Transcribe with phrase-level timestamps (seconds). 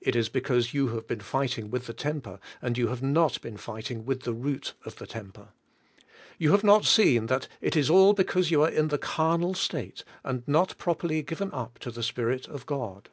[0.00, 3.56] It is because you have been fighting with the temper, and you have not been
[3.56, 5.50] fighting with the root of the temper.
[6.36, 10.02] You have not seen that it is all because you are in the carnal state,
[10.24, 13.08] and not properly given up to the Spirit of God.